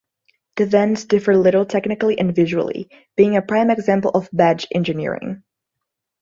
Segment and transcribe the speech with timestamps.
[0.55, 5.43] The vans differ little technically and visually, being a prime example of badge engineering.